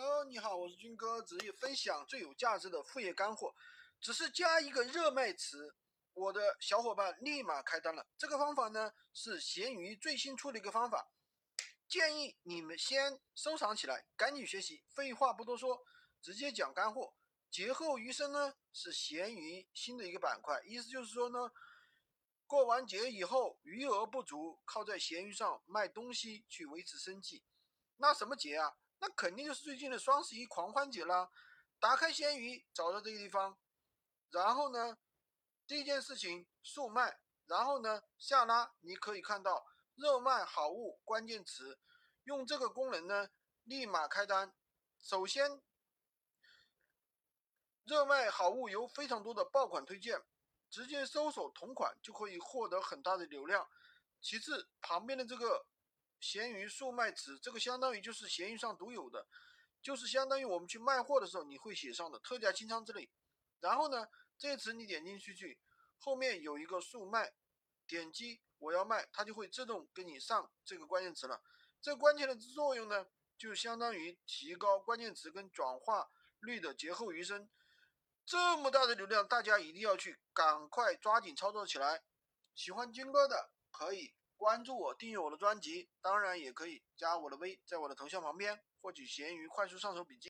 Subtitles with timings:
[0.00, 3.52] Hello，你好，我是军哥，职业分享最有价值的副业干货，
[4.00, 5.74] 只是加一个热卖词，
[6.14, 8.06] 我的小伙伴立马开单了。
[8.16, 11.10] 这个方法呢是闲鱼最新出的一个方法，
[11.88, 14.84] 建议你们先收藏起来，赶紧学习。
[14.86, 15.84] 废话不多说，
[16.22, 17.12] 直接讲干货。
[17.50, 21.50] 节后余生呢是闲鱼新的一个板块，意思就是说呢，
[22.46, 27.42] 过完节以后余额不足，靠在闲鱼上卖东西去维持生计。
[27.96, 28.76] 那什么节啊？
[29.00, 31.30] 那肯定就是最近的双十一狂欢节啦！
[31.78, 33.56] 打开闲鱼，找到这个地方，
[34.30, 34.98] 然后呢，
[35.66, 39.64] 第一件事情速卖，然后呢下拉，你可以看到
[39.94, 41.78] 热卖好物关键词，
[42.24, 43.28] 用这个功能呢，
[43.62, 44.52] 立马开单。
[44.98, 45.62] 首先，
[47.84, 50.24] 热卖好物有非常多的爆款推荐，
[50.68, 53.68] 直接搜索同款就可以获得很大的流量。
[54.20, 55.66] 其次，旁边的这个。
[56.20, 59.26] 闲鱼速卖词，这个相当于就是闲鱼上独有的，
[59.80, 63.10] 就是相当于我们去卖货的时候你会写上的特价清仓之类。
[63.60, 65.58] 然后呢，这词你点进去去，
[65.98, 67.32] 后面有一个速卖，
[67.86, 71.42] 点击我要卖，它就会自动给你上这个关键词了。
[71.80, 73.06] 这关键的作用呢，
[73.36, 77.48] 就相当于提高关键词跟转化率的劫后余生。
[78.26, 82.02] 这么大的流量，大家一定要去赶快抓紧操作起来。
[82.54, 84.14] 喜欢军哥的可以。
[84.38, 90.26] 关注我，订阅我的专辑，当然也可以加我的微，在我的头像旁边获取闲鱼快速上手笔记。